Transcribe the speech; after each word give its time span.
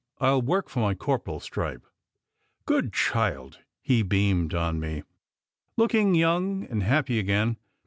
I 0.19 0.31
ll 0.31 0.41
work 0.41 0.67
for 0.67 0.79
my 0.79 0.95
corporal 0.95 1.35
s 1.35 1.43
stripe!" 1.43 1.85
"Good 2.65 2.91
child!" 2.91 3.59
he 3.83 4.01
beamed 4.01 4.55
on 4.55 4.79
me, 4.79 5.03
looking 5.77 6.15
young 6.15 6.63
and 6.63 6.81
happy 6.81 7.19
again. 7.19 7.57